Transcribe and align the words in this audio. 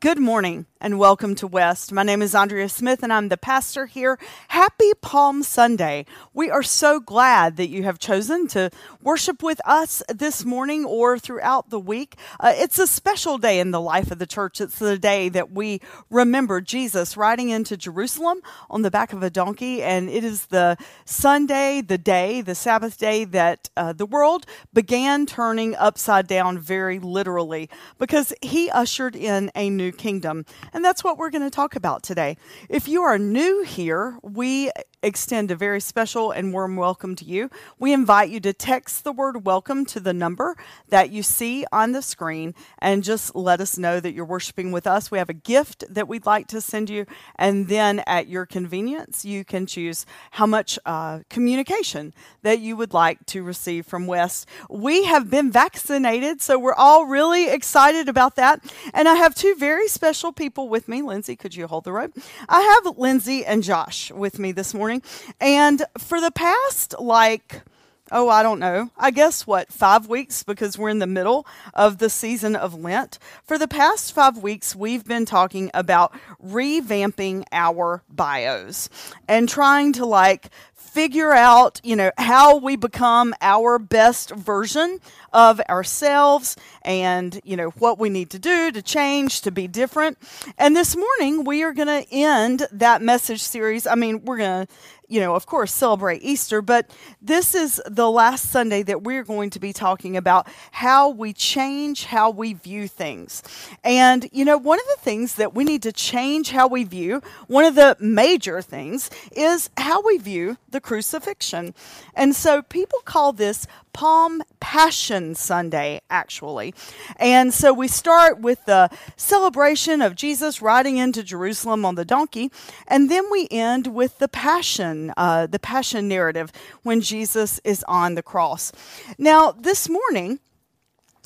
Good 0.00 0.18
morning 0.18 0.64
and 0.80 0.98
welcome 0.98 1.34
to 1.34 1.46
West. 1.46 1.92
My 1.92 2.02
name 2.02 2.22
is 2.22 2.34
Andrea 2.34 2.70
Smith 2.70 3.02
and 3.02 3.12
I'm 3.12 3.28
the 3.28 3.36
pastor 3.36 3.84
here. 3.84 4.18
Happy 4.48 4.92
Palm 5.02 5.42
Sunday. 5.42 6.06
We 6.32 6.48
are 6.50 6.62
so 6.62 7.00
glad 7.00 7.58
that 7.58 7.68
you 7.68 7.82
have 7.82 7.98
chosen 7.98 8.48
to 8.48 8.70
worship 9.02 9.42
with 9.42 9.60
us 9.66 10.02
this 10.08 10.42
morning 10.42 10.86
or 10.86 11.18
throughout 11.18 11.68
the 11.68 11.78
week. 11.78 12.16
Uh, 12.38 12.54
it's 12.56 12.78
a 12.78 12.86
special 12.86 13.36
day 13.36 13.60
in 13.60 13.72
the 13.72 13.80
life 13.80 14.10
of 14.10 14.18
the 14.18 14.26
church. 14.26 14.58
It's 14.58 14.78
the 14.78 14.96
day 14.96 15.28
that 15.28 15.52
we 15.52 15.82
remember 16.08 16.62
Jesus 16.62 17.14
riding 17.14 17.50
into 17.50 17.76
Jerusalem 17.76 18.40
on 18.70 18.80
the 18.80 18.90
back 18.90 19.12
of 19.12 19.22
a 19.22 19.28
donkey, 19.28 19.82
and 19.82 20.08
it 20.08 20.24
is 20.24 20.46
the 20.46 20.78
Sunday, 21.04 21.82
the 21.82 21.98
day, 21.98 22.40
the 22.40 22.54
Sabbath 22.54 22.96
day 22.96 23.24
that 23.26 23.68
uh, 23.76 23.92
the 23.92 24.06
world 24.06 24.46
began 24.72 25.26
turning 25.26 25.76
upside 25.76 26.26
down 26.26 26.58
very 26.58 26.98
literally 26.98 27.68
because 27.98 28.32
he 28.40 28.70
ushered 28.70 29.14
in 29.14 29.50
a 29.54 29.68
new 29.68 29.89
kingdom. 29.92 30.44
And 30.72 30.84
that's 30.84 31.02
what 31.04 31.18
we're 31.18 31.30
going 31.30 31.42
to 31.42 31.50
talk 31.50 31.76
about 31.76 32.02
today. 32.02 32.36
If 32.68 32.88
you 32.88 33.02
are 33.02 33.18
new 33.18 33.62
here, 33.62 34.18
we 34.22 34.70
extend 35.02 35.50
a 35.50 35.56
very 35.56 35.80
special 35.80 36.30
and 36.30 36.52
warm 36.52 36.76
welcome 36.76 37.16
to 37.16 37.24
you. 37.24 37.48
We 37.78 37.94
invite 37.94 38.28
you 38.28 38.38
to 38.40 38.52
text 38.52 39.02
the 39.02 39.12
word 39.12 39.46
welcome 39.46 39.86
to 39.86 40.00
the 40.00 40.12
number 40.12 40.56
that 40.90 41.10
you 41.10 41.22
see 41.22 41.64
on 41.72 41.92
the 41.92 42.02
screen 42.02 42.54
and 42.78 43.02
just 43.02 43.34
let 43.34 43.62
us 43.62 43.78
know 43.78 43.98
that 43.98 44.12
you're 44.12 44.26
worshiping 44.26 44.72
with 44.72 44.86
us. 44.86 45.10
We 45.10 45.16
have 45.16 45.30
a 45.30 45.34
gift 45.34 45.84
that 45.88 46.06
we'd 46.06 46.26
like 46.26 46.48
to 46.48 46.60
send 46.60 46.90
you, 46.90 47.06
and 47.36 47.68
then 47.68 48.02
at 48.06 48.28
your 48.28 48.44
convenience, 48.44 49.24
you 49.24 49.42
can 49.42 49.64
choose 49.64 50.04
how 50.32 50.44
much 50.44 50.78
uh, 50.84 51.20
communication 51.30 52.12
that 52.42 52.60
you 52.60 52.76
would 52.76 52.92
like 52.92 53.24
to 53.26 53.42
receive 53.42 53.86
from 53.86 54.06
West. 54.06 54.46
We 54.68 55.04
have 55.04 55.30
been 55.30 55.50
vaccinated, 55.50 56.42
so 56.42 56.58
we're 56.58 56.74
all 56.74 57.06
really 57.06 57.48
excited 57.48 58.08
about 58.08 58.36
that. 58.36 58.62
And 58.92 59.08
I 59.08 59.14
have 59.14 59.34
two 59.34 59.54
very 59.54 59.88
special 59.88 60.32
people 60.32 60.68
with 60.68 60.88
me. 60.88 61.00
Lindsay, 61.00 61.36
could 61.36 61.54
you 61.54 61.66
hold 61.66 61.84
the 61.84 61.92
rope? 61.92 62.12
I 62.48 62.60
have 62.60 62.98
Lindsay 62.98 63.46
and 63.46 63.62
Josh 63.62 64.10
with 64.10 64.38
me 64.38 64.52
this 64.52 64.74
morning 64.74 64.89
morning. 64.90 65.02
And 65.40 65.84
for 65.98 66.20
the 66.20 66.32
past, 66.32 66.96
like, 66.98 67.62
oh, 68.10 68.28
I 68.28 68.42
don't 68.42 68.58
know, 68.58 68.90
I 68.98 69.12
guess 69.12 69.46
what, 69.46 69.72
five 69.72 70.08
weeks, 70.08 70.42
because 70.42 70.76
we're 70.76 70.88
in 70.88 70.98
the 70.98 71.06
middle 71.06 71.46
of 71.74 71.98
the 71.98 72.10
season 72.10 72.56
of 72.56 72.74
Lent. 72.74 73.20
For 73.44 73.56
the 73.56 73.68
past 73.68 74.12
five 74.12 74.38
weeks, 74.38 74.74
we've 74.74 75.04
been 75.04 75.26
talking 75.26 75.70
about 75.74 76.12
revamping 76.44 77.44
our 77.52 78.02
bios 78.08 78.88
and 79.28 79.48
trying 79.48 79.92
to 79.92 80.04
like 80.04 80.50
figure 80.90 81.32
out, 81.32 81.80
you 81.84 81.94
know, 81.94 82.10
how 82.18 82.56
we 82.56 82.76
become 82.76 83.32
our 83.40 83.78
best 83.78 84.30
version 84.30 84.98
of 85.32 85.60
ourselves 85.68 86.56
and, 86.82 87.40
you 87.44 87.56
know, 87.56 87.70
what 87.78 87.98
we 87.98 88.08
need 88.08 88.30
to 88.30 88.38
do 88.38 88.72
to 88.72 88.82
change, 88.82 89.40
to 89.42 89.52
be 89.52 89.68
different. 89.68 90.18
And 90.58 90.74
this 90.74 90.96
morning, 90.96 91.44
we 91.44 91.62
are 91.62 91.72
going 91.72 92.04
to 92.04 92.12
end 92.12 92.66
that 92.72 93.02
message 93.02 93.40
series. 93.40 93.86
I 93.86 93.94
mean, 93.94 94.24
we're 94.24 94.38
going 94.38 94.66
to 94.66 94.72
you 95.10 95.20
know, 95.20 95.34
of 95.34 95.44
course, 95.44 95.74
celebrate 95.74 96.22
Easter, 96.22 96.62
but 96.62 96.88
this 97.20 97.54
is 97.54 97.82
the 97.86 98.10
last 98.10 98.50
Sunday 98.50 98.82
that 98.84 99.02
we're 99.02 99.24
going 99.24 99.50
to 99.50 99.58
be 99.58 99.72
talking 99.72 100.16
about 100.16 100.48
how 100.70 101.08
we 101.08 101.32
change 101.32 102.04
how 102.04 102.30
we 102.30 102.52
view 102.54 102.86
things. 102.86 103.42
And, 103.82 104.28
you 104.32 104.44
know, 104.44 104.56
one 104.56 104.78
of 104.78 104.86
the 104.96 105.02
things 105.02 105.34
that 105.34 105.54
we 105.54 105.64
need 105.64 105.82
to 105.82 105.92
change 105.92 106.50
how 106.50 106.68
we 106.68 106.84
view, 106.84 107.22
one 107.48 107.64
of 107.64 107.74
the 107.74 107.96
major 107.98 108.62
things, 108.62 109.10
is 109.32 109.68
how 109.76 110.00
we 110.00 110.16
view 110.18 110.58
the 110.70 110.80
crucifixion. 110.80 111.74
And 112.14 112.34
so 112.34 112.62
people 112.62 113.00
call 113.04 113.32
this 113.32 113.66
Palm 113.92 114.42
Passion 114.60 115.34
Sunday, 115.34 116.00
actually. 116.10 116.74
And 117.16 117.52
so 117.52 117.72
we 117.72 117.88
start 117.88 118.40
with 118.40 118.64
the 118.66 118.90
celebration 119.16 120.02
of 120.02 120.14
Jesus 120.14 120.62
riding 120.62 120.96
into 120.96 121.22
Jerusalem 121.22 121.84
on 121.84 121.94
the 121.94 122.04
donkey, 122.04 122.50
and 122.86 123.10
then 123.10 123.24
we 123.30 123.48
end 123.50 123.88
with 123.88 124.18
the 124.18 124.28
Passion, 124.28 125.12
uh, 125.16 125.46
the 125.46 125.58
Passion 125.58 126.08
narrative 126.08 126.52
when 126.82 127.00
Jesus 127.00 127.60
is 127.64 127.84
on 127.88 128.14
the 128.14 128.22
cross. 128.22 128.72
Now, 129.18 129.52
this 129.52 129.88
morning, 129.88 130.40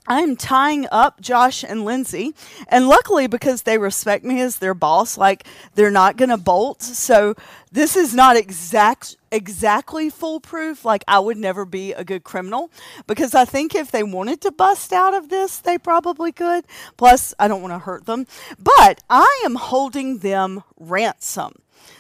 I'm 0.07 0.37
tying 0.37 0.87
up 0.93 1.21
Josh 1.21 1.65
and 1.65 1.85
Lindsay, 1.85 2.35
and 2.69 2.89
luckily 2.89 3.27
because 3.27 3.63
they 3.63 3.79
respect 3.79 4.25
me 4.25 4.41
as 4.41 4.59
their 4.59 4.75
boss, 4.75 5.17
like 5.17 5.47
they're 5.75 5.91
not 5.91 6.17
going 6.17 6.29
to 6.29 6.37
bolt. 6.37 6.83
So 6.83 7.35
this 7.73 7.97
is 7.97 8.15
not 8.15 8.37
exact 8.37 9.17
exactly 9.33 10.11
foolproof. 10.11 10.85
Like 10.85 11.05
I 11.09 11.19
would 11.19 11.39
never 11.39 11.65
be 11.65 11.93
a 11.93 12.05
good 12.05 12.23
criminal 12.23 12.71
because 13.07 13.35
I 13.35 13.47
think 13.47 13.75
if 13.75 13.91
they 13.91 14.03
wanted 14.03 14.43
to 14.43 14.53
bust 14.53 14.93
out 14.93 15.15
of 15.15 15.31
this, 15.31 15.59
they 15.59 15.79
probably 15.79 16.33
could. 16.33 16.67
Plus, 16.97 17.35
I 17.39 17.49
don't 17.49 17.63
want 17.63 17.73
to 17.73 17.79
hurt 17.79 18.05
them, 18.05 18.27
but 18.59 19.03
I 19.09 19.43
am 19.45 19.55
holding 19.55 20.19
them 20.19 20.65
ransom. 20.79 21.55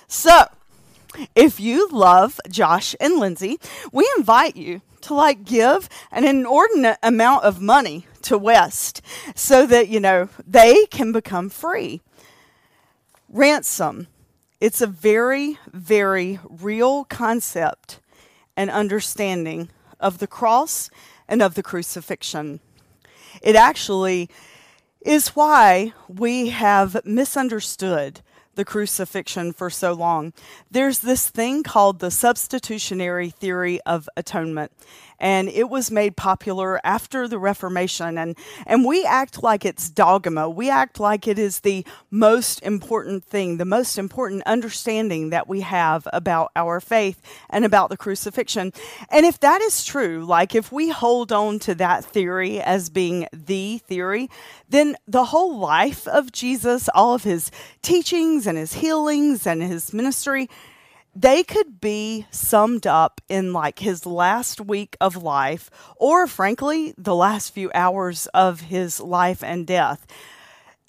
So, 0.06 0.44
if 1.34 1.58
you 1.58 1.88
love 1.88 2.40
Josh 2.48 2.94
and 3.00 3.18
Lindsay, 3.18 3.58
we 3.92 4.10
invite 4.18 4.56
you 4.56 4.82
to 5.04 5.14
like 5.14 5.44
give 5.44 5.88
an 6.10 6.24
inordinate 6.24 6.98
amount 7.02 7.44
of 7.44 7.60
money 7.60 8.06
to 8.22 8.38
West 8.38 9.02
so 9.34 9.66
that, 9.66 9.88
you 9.88 10.00
know, 10.00 10.28
they 10.46 10.86
can 10.86 11.12
become 11.12 11.48
free. 11.48 12.00
Ransom. 13.28 14.08
It's 14.60 14.80
a 14.80 14.86
very, 14.86 15.58
very 15.72 16.38
real 16.48 17.04
concept 17.04 18.00
and 18.56 18.70
understanding 18.70 19.68
of 20.00 20.18
the 20.18 20.26
cross 20.26 20.90
and 21.28 21.42
of 21.42 21.54
the 21.54 21.62
crucifixion. 21.62 22.60
It 23.42 23.56
actually 23.56 24.30
is 25.02 25.28
why 25.28 25.92
we 26.08 26.48
have 26.48 27.04
misunderstood 27.04 28.20
the 28.54 28.64
crucifixion 28.64 29.52
for 29.52 29.70
so 29.70 29.92
long. 29.92 30.32
There's 30.70 31.00
this 31.00 31.28
thing 31.28 31.62
called 31.62 31.98
the 31.98 32.10
substitutionary 32.10 33.30
theory 33.30 33.80
of 33.82 34.08
atonement 34.16 34.72
and 35.18 35.48
it 35.48 35.68
was 35.68 35.90
made 35.90 36.16
popular 36.16 36.80
after 36.84 37.28
the 37.28 37.38
Reformation. 37.38 38.18
And, 38.18 38.36
and 38.66 38.84
we 38.84 39.04
act 39.04 39.42
like 39.42 39.64
it's 39.64 39.88
dogma. 39.88 40.48
We 40.48 40.70
act 40.70 41.00
like 41.00 41.28
it 41.28 41.38
is 41.38 41.60
the 41.60 41.84
most 42.10 42.62
important 42.62 43.24
thing, 43.24 43.56
the 43.56 43.64
most 43.64 43.98
important 43.98 44.42
understanding 44.44 45.30
that 45.30 45.48
we 45.48 45.60
have 45.62 46.06
about 46.12 46.50
our 46.56 46.80
faith 46.80 47.20
and 47.50 47.64
about 47.64 47.90
the 47.90 47.96
crucifixion. 47.96 48.72
And 49.10 49.26
if 49.26 49.40
that 49.40 49.60
is 49.62 49.84
true, 49.84 50.24
like 50.24 50.54
if 50.54 50.72
we 50.72 50.90
hold 50.90 51.32
on 51.32 51.58
to 51.60 51.74
that 51.76 52.04
theory 52.04 52.60
as 52.60 52.90
being 52.90 53.26
the 53.32 53.78
theory, 53.78 54.28
then 54.68 54.96
the 55.06 55.26
whole 55.26 55.58
life 55.58 56.06
of 56.08 56.32
Jesus, 56.32 56.88
all 56.94 57.14
of 57.14 57.24
his 57.24 57.50
teachings 57.82 58.46
and 58.46 58.58
his 58.58 58.74
healings 58.74 59.46
and 59.46 59.62
his 59.62 59.92
ministry, 59.92 60.48
they 61.14 61.42
could 61.42 61.80
be 61.80 62.26
summed 62.30 62.86
up 62.86 63.20
in 63.28 63.52
like 63.52 63.78
his 63.78 64.04
last 64.04 64.60
week 64.60 64.96
of 65.00 65.22
life, 65.22 65.70
or 65.96 66.26
frankly, 66.26 66.94
the 66.98 67.14
last 67.14 67.50
few 67.50 67.70
hours 67.74 68.26
of 68.28 68.62
his 68.62 69.00
life 69.00 69.42
and 69.42 69.66
death. 69.66 70.06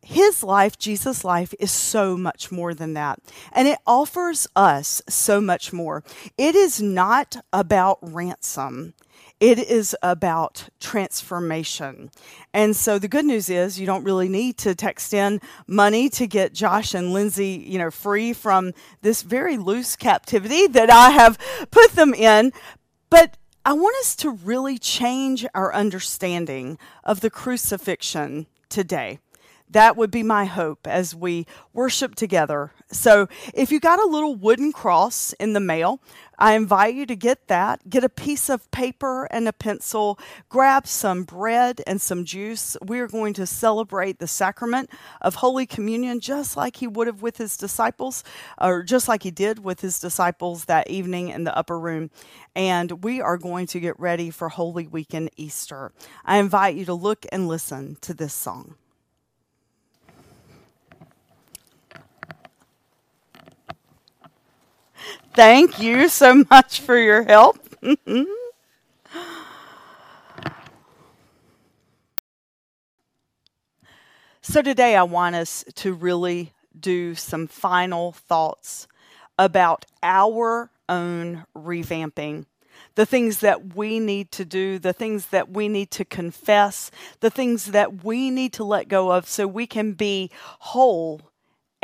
His 0.01 0.43
life, 0.43 0.77
Jesus' 0.77 1.23
life, 1.23 1.53
is 1.59 1.71
so 1.71 2.15
much 2.15 2.51
more 2.51 2.75
than 2.75 2.93
that. 2.93 3.19
And 3.51 3.67
it 3.67 3.79
offers 3.87 4.47
us 4.55 5.01
so 5.09 5.41
much 5.41 5.73
more. 5.73 6.03
It 6.37 6.53
is 6.53 6.79
not 6.79 7.37
about 7.51 7.97
ransom. 8.01 8.93
It 9.39 9.59
is 9.59 9.95
about 10.01 10.69
transformation. 10.79 12.09
And 12.53 12.73
so 12.73 12.97
the 12.97 13.09
good 13.09 13.25
news 13.25 13.49
is 13.49 13.79
you 13.79 13.85
don't 13.85 14.05
really 14.05 14.29
need 14.29 14.57
to 14.59 14.73
text 14.73 15.13
in 15.13 15.41
money 15.67 16.07
to 16.09 16.25
get 16.25 16.53
Josh 16.53 16.93
and 16.93 17.11
Lindsay, 17.11 17.63
you 17.67 17.77
know, 17.77 17.91
free 17.91 18.31
from 18.31 18.71
this 19.01 19.23
very 19.23 19.57
loose 19.57 19.97
captivity 19.97 20.67
that 20.67 20.89
I 20.89 21.09
have 21.09 21.37
put 21.69 21.91
them 21.91 22.13
in. 22.13 22.53
But 23.09 23.35
I 23.65 23.73
want 23.73 23.97
us 23.97 24.15
to 24.17 24.29
really 24.29 24.77
change 24.77 25.45
our 25.53 25.73
understanding 25.73 26.77
of 27.03 27.19
the 27.19 27.29
crucifixion 27.29 28.47
today. 28.69 29.19
That 29.69 29.97
would 29.97 30.11
be 30.11 30.23
my 30.23 30.45
hope 30.45 30.87
as 30.87 31.15
we 31.15 31.47
worship 31.73 32.15
together. 32.15 32.71
So, 32.91 33.27
if 33.53 33.71
you 33.71 33.79
got 33.79 33.99
a 33.99 34.07
little 34.07 34.35
wooden 34.35 34.71
cross 34.71 35.33
in 35.33 35.53
the 35.53 35.59
mail, 35.59 35.99
I 36.37 36.53
invite 36.53 36.93
you 36.93 37.05
to 37.07 37.15
get 37.15 37.47
that. 37.47 37.89
Get 37.89 38.03
a 38.03 38.09
piece 38.09 38.47
of 38.49 38.69
paper 38.69 39.25
and 39.25 39.47
a 39.47 39.53
pencil. 39.53 40.19
Grab 40.49 40.85
some 40.85 41.23
bread 41.23 41.81
and 41.87 41.99
some 41.99 42.25
juice. 42.25 42.77
We 42.85 42.99
are 42.99 43.07
going 43.07 43.33
to 43.35 43.47
celebrate 43.47 44.19
the 44.19 44.27
sacrament 44.27 44.89
of 45.21 45.35
Holy 45.35 45.65
Communion 45.65 46.19
just 46.19 46.55
like 46.55 46.77
he 46.77 46.87
would 46.87 47.07
have 47.07 47.21
with 47.23 47.37
his 47.37 47.57
disciples, 47.57 48.23
or 48.61 48.83
just 48.83 49.07
like 49.07 49.23
he 49.23 49.31
did 49.31 49.63
with 49.63 49.81
his 49.81 49.99
disciples 49.99 50.65
that 50.65 50.89
evening 50.89 51.29
in 51.29 51.43
the 51.43 51.57
upper 51.57 51.79
room. 51.79 52.11
And 52.55 53.03
we 53.03 53.19
are 53.19 53.37
going 53.37 53.65
to 53.67 53.79
get 53.79 53.99
ready 53.99 54.29
for 54.29 54.49
Holy 54.49 54.87
Week 54.87 55.13
and 55.13 55.29
Easter. 55.37 55.91
I 56.23 56.37
invite 56.37 56.75
you 56.75 56.85
to 56.85 56.93
look 56.93 57.25
and 57.31 57.47
listen 57.47 57.97
to 58.01 58.13
this 58.13 58.33
song. 58.33 58.75
Thank 65.35 65.79
you 65.79 66.07
so 66.07 66.45
much 66.49 66.79
for 66.79 66.97
your 66.97 67.23
help. 67.23 67.59
So 74.47 74.61
today 74.61 74.95
I 74.95 75.01
want 75.01 75.35
us 75.35 75.65
to 75.73 75.91
really 75.91 76.53
do 76.79 77.15
some 77.15 77.47
final 77.47 78.11
thoughts 78.11 78.87
about 79.39 79.87
our 80.03 80.69
own 80.87 81.45
revamping. 81.57 82.45
The 82.93 83.07
things 83.07 83.39
that 83.39 83.75
we 83.75 83.99
need 83.99 84.31
to 84.33 84.45
do, 84.45 84.77
the 84.77 84.93
things 84.93 85.29
that 85.29 85.49
we 85.49 85.67
need 85.67 85.89
to 85.91 86.05
confess, 86.05 86.91
the 87.21 87.31
things 87.31 87.71
that 87.71 88.03
we 88.03 88.29
need 88.29 88.53
to 88.53 88.63
let 88.63 88.87
go 88.87 89.11
of 89.11 89.27
so 89.27 89.47
we 89.47 89.65
can 89.65 89.93
be 89.93 90.29
whole 90.59 91.21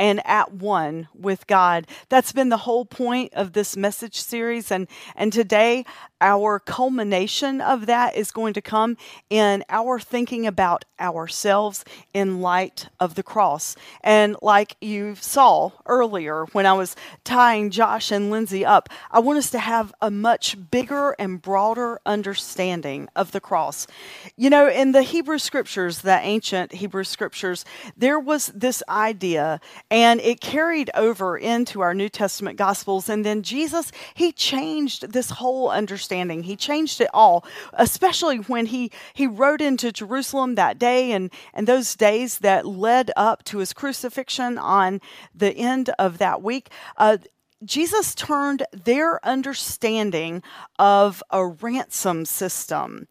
and 0.02 0.20
at 0.26 0.52
one 0.52 1.06
with 1.14 1.46
God. 1.46 1.86
That's 2.08 2.32
been 2.32 2.48
the 2.48 2.56
whole 2.56 2.84
point 2.84 3.32
of 3.34 3.52
this 3.52 3.76
message 3.76 4.20
series. 4.20 4.72
And, 4.72 4.88
and 5.14 5.32
today, 5.32 5.84
our 6.22 6.60
culmination 6.60 7.60
of 7.60 7.86
that 7.86 8.14
is 8.14 8.30
going 8.30 8.54
to 8.54 8.62
come 8.62 8.96
in 9.28 9.64
our 9.68 9.98
thinking 9.98 10.46
about 10.46 10.84
ourselves 11.00 11.84
in 12.14 12.40
light 12.40 12.88
of 13.00 13.16
the 13.16 13.24
cross. 13.24 13.74
And 14.02 14.36
like 14.40 14.76
you 14.80 15.16
saw 15.16 15.72
earlier 15.84 16.44
when 16.52 16.64
I 16.64 16.74
was 16.74 16.94
tying 17.24 17.70
Josh 17.70 18.12
and 18.12 18.30
Lindsay 18.30 18.64
up, 18.64 18.88
I 19.10 19.18
want 19.18 19.38
us 19.38 19.50
to 19.50 19.58
have 19.58 19.92
a 20.00 20.12
much 20.12 20.56
bigger 20.70 21.16
and 21.18 21.42
broader 21.42 22.00
understanding 22.06 23.08
of 23.16 23.32
the 23.32 23.40
cross. 23.40 23.88
You 24.36 24.48
know, 24.48 24.68
in 24.68 24.92
the 24.92 25.02
Hebrew 25.02 25.38
scriptures, 25.38 26.02
the 26.02 26.20
ancient 26.20 26.72
Hebrew 26.72 27.02
scriptures, 27.02 27.64
there 27.96 28.20
was 28.20 28.46
this 28.54 28.80
idea, 28.88 29.60
and 29.90 30.20
it 30.20 30.40
carried 30.40 30.88
over 30.94 31.36
into 31.36 31.80
our 31.80 31.94
New 31.94 32.08
Testament 32.08 32.58
gospels. 32.58 33.08
And 33.08 33.26
then 33.26 33.42
Jesus, 33.42 33.90
he 34.14 34.30
changed 34.30 35.12
this 35.12 35.30
whole 35.30 35.68
understanding 35.68 36.11
understanding. 36.12 36.42
He 36.42 36.56
changed 36.56 37.00
it 37.00 37.08
all, 37.14 37.44
especially 37.72 38.38
when 38.38 38.66
he, 38.66 38.90
he 39.14 39.26
rode 39.26 39.62
into 39.62 39.92
Jerusalem 39.92 40.56
that 40.56 40.78
day 40.78 41.12
and, 41.12 41.30
and 41.54 41.66
those 41.66 41.96
days 41.96 42.38
that 42.38 42.66
led 42.66 43.10
up 43.16 43.44
to 43.44 43.58
his 43.58 43.72
crucifixion 43.72 44.58
on 44.58 45.00
the 45.34 45.56
end 45.56 45.90
of 45.98 46.18
that 46.18 46.42
week. 46.42 46.68
Uh, 46.98 47.16
Jesus 47.64 48.14
turned 48.14 48.64
their 48.72 49.24
understanding 49.24 50.42
of 50.78 51.22
a 51.30 51.46
ransom 51.46 52.24
system 52.24 53.06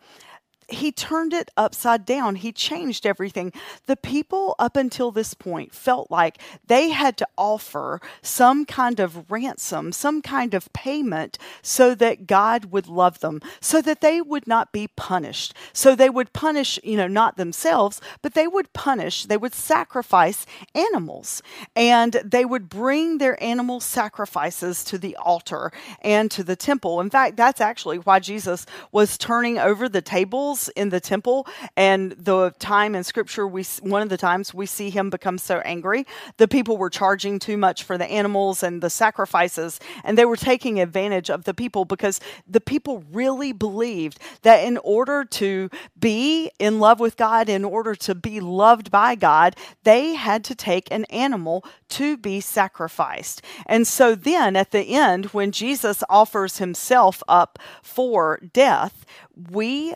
he 0.71 0.91
turned 0.91 1.33
it 1.33 1.51
upside 1.57 2.05
down. 2.05 2.35
He 2.35 2.51
changed 2.51 3.05
everything. 3.05 3.51
The 3.85 3.95
people 3.95 4.55
up 4.59 4.75
until 4.75 5.11
this 5.11 5.33
point 5.33 5.73
felt 5.73 6.09
like 6.09 6.37
they 6.67 6.89
had 6.89 7.17
to 7.17 7.27
offer 7.37 8.01
some 8.21 8.65
kind 8.65 8.99
of 8.99 9.29
ransom, 9.31 9.91
some 9.91 10.21
kind 10.21 10.53
of 10.53 10.71
payment 10.73 11.37
so 11.61 11.95
that 11.95 12.27
God 12.27 12.65
would 12.65 12.87
love 12.87 13.19
them, 13.19 13.41
so 13.59 13.81
that 13.81 14.01
they 14.01 14.21
would 14.21 14.47
not 14.47 14.71
be 14.71 14.87
punished. 14.87 15.53
So 15.73 15.95
they 15.95 16.09
would 16.09 16.33
punish, 16.33 16.79
you 16.83 16.97
know, 16.97 17.07
not 17.07 17.37
themselves, 17.37 18.01
but 18.21 18.33
they 18.33 18.47
would 18.47 18.73
punish, 18.73 19.25
they 19.25 19.37
would 19.37 19.53
sacrifice 19.53 20.45
animals 20.73 21.41
and 21.75 22.13
they 22.23 22.45
would 22.45 22.69
bring 22.69 23.17
their 23.17 23.41
animal 23.43 23.79
sacrifices 23.79 24.83
to 24.85 24.97
the 24.97 25.15
altar 25.17 25.71
and 26.01 26.31
to 26.31 26.43
the 26.43 26.55
temple. 26.55 27.01
In 27.01 27.09
fact, 27.09 27.37
that's 27.37 27.61
actually 27.61 27.97
why 27.97 28.19
Jesus 28.19 28.65
was 28.91 29.17
turning 29.17 29.57
over 29.57 29.89
the 29.89 30.01
tables 30.01 30.60
in 30.69 30.89
the 30.89 30.99
temple 30.99 31.47
and 31.75 32.11
the 32.13 32.53
time 32.59 32.95
in 32.95 33.03
scripture 33.03 33.47
we 33.47 33.63
one 33.81 34.01
of 34.01 34.09
the 34.09 34.17
times 34.17 34.53
we 34.53 34.65
see 34.65 34.89
him 34.89 35.09
become 35.09 35.37
so 35.37 35.59
angry 35.59 36.05
the 36.37 36.47
people 36.47 36.77
were 36.77 36.89
charging 36.89 37.39
too 37.39 37.57
much 37.57 37.83
for 37.83 37.97
the 37.97 38.05
animals 38.05 38.63
and 38.63 38.81
the 38.81 38.89
sacrifices 38.89 39.79
and 40.03 40.17
they 40.17 40.25
were 40.25 40.35
taking 40.35 40.79
advantage 40.79 41.29
of 41.29 41.43
the 41.43 41.53
people 41.53 41.85
because 41.85 42.19
the 42.47 42.61
people 42.61 43.03
really 43.11 43.51
believed 43.51 44.19
that 44.41 44.63
in 44.63 44.77
order 44.79 45.23
to 45.23 45.69
be 45.99 46.51
in 46.59 46.79
love 46.79 46.99
with 46.99 47.17
God 47.17 47.49
in 47.49 47.65
order 47.65 47.95
to 47.95 48.15
be 48.15 48.39
loved 48.39 48.91
by 48.91 49.15
God 49.15 49.55
they 49.83 50.15
had 50.15 50.43
to 50.45 50.55
take 50.55 50.91
an 50.91 51.05
animal 51.05 51.63
to 51.89 52.17
be 52.17 52.39
sacrificed. 52.39 53.41
And 53.65 53.85
so 53.85 54.15
then 54.15 54.55
at 54.55 54.71
the 54.71 54.95
end 54.95 55.25
when 55.27 55.51
Jesus 55.51 56.03
offers 56.09 56.57
himself 56.57 57.21
up 57.27 57.59
for 57.81 58.39
death 58.53 59.05
we 59.49 59.93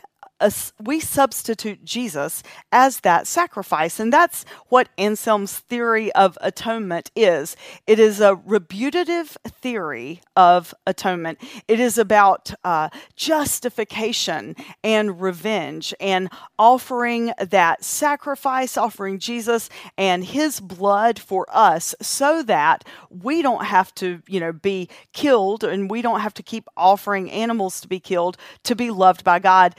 we 0.84 1.00
substitute 1.00 1.86
Jesus 1.86 2.44
as 2.72 3.02
that 3.02 3.26
sacrifice. 3.26 4.00
And 4.00 4.12
that's 4.12 4.46
what 4.68 4.90
Anselm's 4.98 5.60
theory 5.60 6.12
of 6.14 6.38
atonement 6.42 7.10
is 7.16 7.56
it 7.88 8.00
is 8.00 8.20
a 8.20 8.36
retributive 8.36 9.38
theory 9.48 10.22
of 10.36 10.74
atonement. 10.86 11.40
It 11.68 11.80
is 11.80 11.98
about 11.98 12.54
uh, 12.64 12.90
justification 13.16 14.56
and 14.84 15.22
revenge 15.22 15.94
and 16.00 16.30
offering 16.60 17.32
that 17.40 17.84
sacrifice, 17.84 18.78
offering 18.78 19.20
Jesus 19.20 19.70
and 19.98 20.26
his 20.26 20.60
blood 20.60 21.18
for 21.18 21.46
us 21.50 21.96
so 22.02 22.44
that 22.44 22.84
we 23.10 23.42
don't 23.42 23.66
have 23.66 23.94
to, 23.96 24.22
you 24.28 24.40
know, 24.40 24.52
be 24.52 24.90
killed 25.14 25.64
and 25.64 25.90
we 25.90 26.02
don't 26.02 26.20
have 26.20 26.34
to 26.34 26.44
keep 26.44 26.68
offering 26.76 27.32
animals 27.32 27.80
to 27.82 27.88
be 27.88 28.00
killed 28.00 28.38
to 28.64 28.76
be 28.76 28.92
loved 28.92 29.24
by 29.24 29.40
God. 29.40 29.76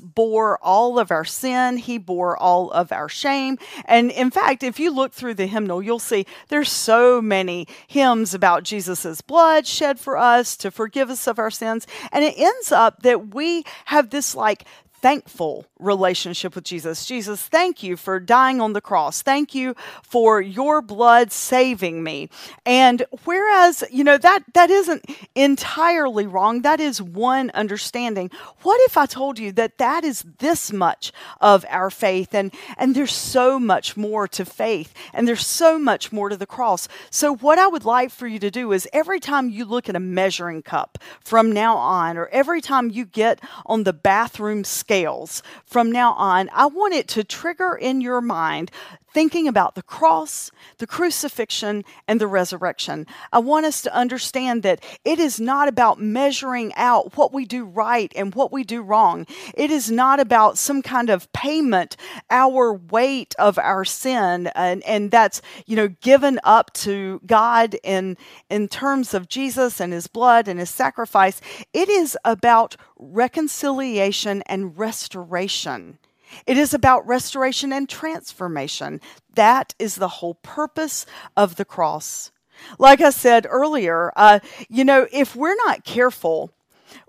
Bore 0.00 0.58
all 0.62 0.98
of 0.98 1.10
our 1.10 1.24
sin, 1.24 1.76
he 1.76 1.98
bore 1.98 2.36
all 2.36 2.70
of 2.70 2.92
our 2.92 3.08
shame. 3.08 3.58
And 3.84 4.10
in 4.10 4.30
fact, 4.30 4.62
if 4.62 4.78
you 4.78 4.90
look 4.90 5.12
through 5.12 5.34
the 5.34 5.46
hymnal, 5.46 5.82
you'll 5.82 5.98
see 5.98 6.26
there's 6.48 6.70
so 6.70 7.20
many 7.20 7.66
hymns 7.86 8.34
about 8.34 8.62
Jesus's 8.62 9.20
blood 9.20 9.66
shed 9.66 9.98
for 9.98 10.16
us 10.16 10.56
to 10.58 10.70
forgive 10.70 11.10
us 11.10 11.26
of 11.26 11.38
our 11.38 11.50
sins. 11.50 11.86
And 12.12 12.24
it 12.24 12.38
ends 12.38 12.72
up 12.72 13.02
that 13.02 13.34
we 13.34 13.64
have 13.86 14.10
this 14.10 14.34
like 14.34 14.64
thankful 15.00 15.66
relationship 15.78 16.54
with 16.54 16.64
Jesus. 16.64 17.06
Jesus, 17.06 17.42
thank 17.42 17.82
you 17.82 17.96
for 17.96 18.18
dying 18.18 18.60
on 18.60 18.72
the 18.72 18.80
cross. 18.80 19.22
Thank 19.22 19.54
you 19.54 19.74
for 20.02 20.40
your 20.40 20.82
blood 20.82 21.30
saving 21.32 22.02
me. 22.02 22.28
And 22.66 23.04
whereas, 23.24 23.84
you 23.90 24.02
know, 24.04 24.18
that 24.18 24.42
that 24.54 24.70
isn't 24.70 25.04
entirely 25.34 26.26
wrong. 26.26 26.62
That 26.62 26.80
is 26.80 27.00
one 27.00 27.50
understanding. 27.50 28.30
What 28.62 28.80
if 28.82 28.96
I 28.96 29.06
told 29.06 29.38
you 29.38 29.52
that 29.52 29.78
that 29.78 30.04
is 30.04 30.24
this 30.38 30.72
much 30.72 31.12
of 31.40 31.64
our 31.68 31.90
faith 31.90 32.34
and 32.34 32.52
and 32.76 32.94
there's 32.94 33.14
so 33.14 33.58
much 33.58 33.96
more 33.96 34.26
to 34.28 34.44
faith 34.44 34.92
and 35.12 35.28
there's 35.28 35.46
so 35.46 35.78
much 35.78 36.12
more 36.12 36.28
to 36.28 36.36
the 36.36 36.46
cross. 36.46 36.88
So 37.10 37.36
what 37.36 37.58
I 37.58 37.68
would 37.68 37.84
like 37.84 38.10
for 38.10 38.26
you 38.26 38.38
to 38.40 38.50
do 38.50 38.72
is 38.72 38.88
every 38.92 39.20
time 39.20 39.48
you 39.48 39.64
look 39.64 39.88
at 39.88 39.96
a 39.96 40.00
measuring 40.00 40.62
cup 40.62 40.98
from 41.20 41.52
now 41.52 41.76
on 41.76 42.16
or 42.16 42.26
every 42.28 42.60
time 42.60 42.90
you 42.90 43.04
get 43.04 43.40
on 43.66 43.84
the 43.84 43.92
bathroom 43.92 44.64
scales. 44.88 45.42
From 45.66 45.92
now 45.92 46.14
on, 46.14 46.48
I 46.54 46.64
want 46.64 46.94
it 46.94 47.08
to 47.08 47.22
trigger 47.22 47.74
in 47.74 48.00
your 48.00 48.22
mind 48.22 48.70
thinking 49.12 49.48
about 49.48 49.74
the 49.74 49.82
cross, 49.82 50.50
the 50.78 50.86
crucifixion, 50.86 51.84
and 52.06 52.20
the 52.20 52.26
resurrection. 52.26 53.06
I 53.32 53.38
want 53.38 53.66
us 53.66 53.82
to 53.82 53.94
understand 53.94 54.62
that 54.62 54.82
it 55.04 55.18
is 55.18 55.40
not 55.40 55.68
about 55.68 56.00
measuring 56.00 56.72
out 56.74 57.16
what 57.16 57.32
we 57.32 57.44
do 57.44 57.64
right 57.64 58.12
and 58.14 58.34
what 58.34 58.52
we 58.52 58.64
do 58.64 58.82
wrong. 58.82 59.26
It 59.54 59.70
is 59.70 59.90
not 59.90 60.20
about 60.20 60.58
some 60.58 60.82
kind 60.82 61.10
of 61.10 61.32
payment, 61.32 61.96
our 62.30 62.74
weight 62.74 63.34
of 63.38 63.58
our 63.58 63.84
sin, 63.84 64.48
and, 64.54 64.82
and 64.84 65.10
that's, 65.10 65.40
you 65.66 65.76
know, 65.76 65.88
given 65.88 66.38
up 66.44 66.72
to 66.74 67.20
God 67.26 67.76
in, 67.82 68.16
in 68.50 68.68
terms 68.68 69.14
of 69.14 69.28
Jesus 69.28 69.80
and 69.80 69.92
his 69.92 70.06
blood 70.06 70.48
and 70.48 70.60
his 70.60 70.70
sacrifice. 70.70 71.40
It 71.72 71.88
is 71.88 72.16
about 72.24 72.76
reconciliation 72.98 74.42
and 74.46 74.76
restoration. 74.78 75.98
It 76.46 76.56
is 76.56 76.74
about 76.74 77.06
restoration 77.06 77.72
and 77.72 77.88
transformation. 77.88 79.00
That 79.34 79.74
is 79.78 79.96
the 79.96 80.08
whole 80.08 80.34
purpose 80.34 81.06
of 81.36 81.56
the 81.56 81.64
cross. 81.64 82.30
Like 82.78 83.00
I 83.00 83.10
said 83.10 83.46
earlier, 83.48 84.12
uh, 84.16 84.40
you 84.68 84.84
know, 84.84 85.06
if 85.12 85.36
we're 85.36 85.56
not 85.66 85.84
careful, 85.84 86.52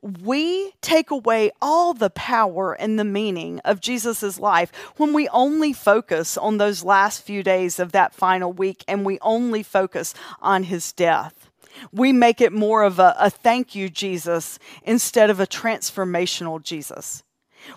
we 0.02 0.74
take 0.82 1.12
away 1.12 1.52
all 1.62 1.94
the 1.94 2.10
power 2.10 2.74
and 2.74 3.00
the 3.00 3.04
meaning 3.04 3.60
of 3.66 3.82
Jesus' 3.82 4.40
life 4.40 4.72
when 4.98 5.14
we 5.14 5.28
only 5.30 5.74
focus 5.74 6.38
on 6.38 6.58
those 6.58 6.84
last 6.84 7.22
few 7.22 7.44
days 7.44 7.80
of 7.80 7.92
that 7.92 8.14
final 8.14 8.52
week 8.52 8.84
and 8.88 9.06
we 9.06 9.20
only 9.22 9.64
focus 9.64 10.14
on 10.42 10.64
his 10.64 10.92
death. 10.92 11.50
We 11.92 12.12
make 12.12 12.42
it 12.42 12.52
more 12.52 12.84
of 12.84 13.00
a, 13.00 13.16
a 13.20 13.30
thank 13.30 13.74
you, 13.74 13.90
Jesus, 13.90 14.60
instead 14.84 15.30
of 15.30 15.40
a 15.40 15.48
transformational 15.48 16.62
Jesus. 16.62 17.24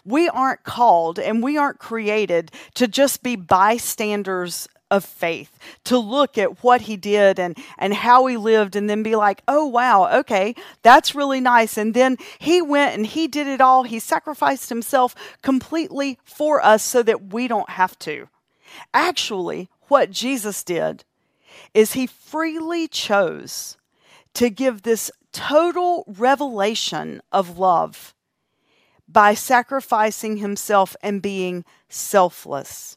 We 0.05 0.29
aren't 0.29 0.65
called 0.65 1.19
and 1.19 1.43
we 1.43 1.57
aren't 1.57 1.79
created 1.79 2.51
to 2.75 2.89
just 2.89 3.23
be 3.23 3.37
bystanders 3.37 4.69
of 4.93 5.05
faith, 5.07 5.59
to 5.85 5.97
look 5.99 6.37
at 6.37 6.63
what 6.63 6.83
he 6.83 6.99
did 6.99 7.39
and, 7.39 7.57
and 7.79 7.95
how 7.95 8.27
he 8.27 8.37
lived 8.37 8.77
and 8.77 8.91
then 8.91 9.03
be 9.03 9.17
like, 9.17 9.43
oh, 9.49 9.65
wow, 9.65 10.19
okay, 10.19 10.55
that's 10.83 11.15
really 11.15 11.41
nice. 11.41 11.79
And 11.79 11.95
then 11.95 12.19
he 12.39 12.61
went 12.61 12.95
and 12.95 13.07
he 13.07 13.27
did 13.27 13.47
it 13.47 13.63
all. 13.63 13.85
He 13.85 13.99
sacrificed 13.99 14.69
himself 14.69 15.15
completely 15.41 16.19
for 16.23 16.63
us 16.63 16.85
so 16.85 17.03
that 17.05 17.33
we 17.33 17.49
don't 17.49 17.71
have 17.71 17.99
to. 18.01 18.29
Actually, 18.93 19.71
what 19.89 20.11
Jesus 20.11 20.63
did 20.63 21.05
is 21.73 21.95
he 21.95 22.07
freely 22.07 22.87
chose 22.87 23.79
to 24.35 24.51
give 24.51 24.83
this 24.83 25.11
total 25.33 26.05
revelation 26.07 27.23
of 27.33 27.59
love 27.59 28.15
by 29.13 29.35
sacrificing 29.35 30.39
himself 30.39 30.97
and 31.03 31.21
being 31.21 31.65
selfless. 31.89 32.97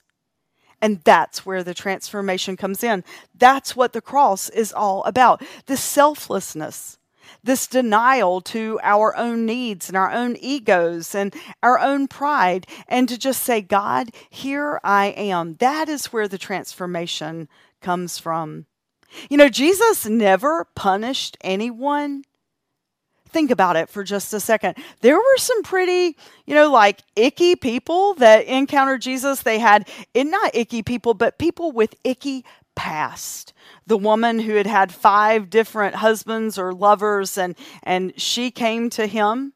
And 0.82 1.02
that's 1.04 1.46
where 1.46 1.64
the 1.64 1.74
transformation 1.74 2.58
comes 2.58 2.84
in. 2.84 3.04
That's 3.34 3.76
what 3.76 3.94
the 3.94 4.02
cross 4.02 4.50
is 4.50 4.72
all 4.72 5.04
about. 5.04 5.42
This 5.66 5.82
selflessness, 5.82 6.98
this 7.44 7.66
denial 7.66 8.42
to 8.42 8.80
our 8.84 9.16
own 9.16 9.46
needs 9.46 9.88
and 9.88 9.98
our 9.98 10.12
own 10.12 10.36
egos 10.40 11.16
and 11.16 11.34
our 11.64 11.80
own 11.80 12.08
pride, 12.08 12.68
and 12.88 13.10
to 13.10 13.18
just 13.18 13.42
say, 13.42 13.62
God, 13.62 14.10
here 14.30 14.80
I 14.84 15.08
am. 15.08 15.56
That 15.56 15.90
is 15.90 16.08
where 16.08 16.28
the 16.28 16.38
transformation 16.38 17.48
comes 17.82 18.20
from. 18.20 18.66
You 19.30 19.38
know, 19.38 19.50
Jesus 19.50 20.06
never 20.06 20.66
punished 20.76 21.38
anyone 21.42 22.26
think 23.36 23.52
about 23.52 23.76
it 23.76 23.90
for 23.90 24.02
just 24.02 24.34
a 24.34 24.40
second. 24.40 24.78
There 25.02 25.18
were 25.18 25.38
some 25.38 25.62
pretty, 25.62 26.18
you 26.46 26.56
know, 26.56 26.72
like 26.72 27.02
icky 27.18 27.58
people 27.58 28.14
that 28.14 28.46
encountered 28.46 29.02
Jesus. 29.02 29.42
They 29.42 29.60
had, 29.60 29.90
and 30.16 30.32
not 30.32 30.56
icky 30.56 30.82
people, 30.84 31.14
but 31.14 31.38
people 31.38 31.74
with 31.74 31.96
icky 32.06 32.46
past. 32.76 33.52
The 33.88 33.98
woman 33.98 34.40
who 34.40 34.56
had 34.56 34.68
had 34.68 34.94
five 34.94 35.50
different 35.50 35.96
husbands 35.96 36.58
or 36.58 36.74
lovers, 36.74 37.38
and, 37.38 37.58
and 37.84 38.14
she 38.16 38.52
came 38.52 38.90
to 38.92 39.06
him. 39.06 39.52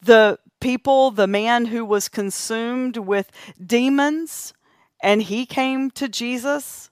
The 0.00 0.38
people, 0.58 1.10
the 1.10 1.26
man 1.26 1.66
who 1.66 1.84
was 1.84 2.08
consumed 2.08 2.96
with 2.96 3.30
demons, 3.62 4.54
and 5.02 5.20
he 5.20 5.44
came 5.44 5.90
to 5.90 6.08
Jesus. 6.08 6.88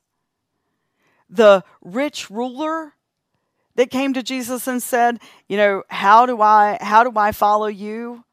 The 1.30 1.64
rich 1.80 2.28
ruler 2.28 2.92
that 3.78 3.92
came 3.92 4.12
to 4.12 4.24
Jesus 4.24 4.66
and 4.66 4.82
said, 4.82 5.20
you 5.48 5.56
know, 5.56 5.84
how 5.88 6.26
do 6.26 6.42
I 6.42 6.78
how 6.80 7.04
do 7.04 7.16
I 7.16 7.30
follow 7.30 7.68
you? 7.68 8.24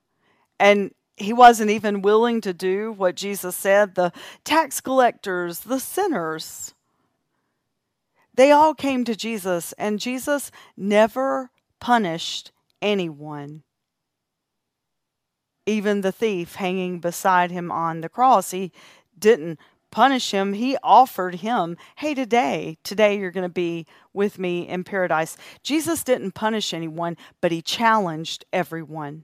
And 0.60 0.92
he 1.18 1.34
wasn't 1.34 1.70
even 1.70 2.02
willing 2.02 2.42
to 2.42 2.52
do 2.52 2.92
what 2.92 3.16
Jesus 3.16 3.56
said. 3.56 3.94
The 3.94 4.12
tax 4.44 4.82
collectors, 4.82 5.60
the 5.60 5.80
sinners, 5.80 6.74
they 8.34 8.50
all 8.52 8.74
came 8.74 9.06
to 9.06 9.16
Jesus, 9.16 9.72
and 9.74 10.00
Jesus 10.00 10.50
never 10.76 11.52
punished 11.80 12.52
anyone. 12.82 13.62
Even 15.68 16.02
the 16.02 16.12
thief 16.12 16.56
hanging 16.56 17.00
beside 17.00 17.52
him 17.52 17.72
on 17.72 18.02
the 18.02 18.10
cross, 18.10 18.50
he 18.50 18.72
didn't 19.18 19.60
punish 19.96 20.32
him, 20.32 20.52
he 20.52 20.76
offered 20.84 21.36
him, 21.36 21.78
Hey, 21.96 22.14
today, 22.14 22.78
today 22.84 23.18
you're 23.18 23.32
going 23.32 23.48
to 23.48 23.50
be 23.50 23.88
with 24.12 24.38
me 24.38 24.68
in 24.68 24.84
paradise. 24.84 25.38
Jesus 25.64 26.04
didn't 26.04 26.34
punish 26.34 26.74
anyone, 26.74 27.16
but 27.40 27.54
he 27.54 27.62
challenged 27.62 28.44
everyone. 28.52 29.24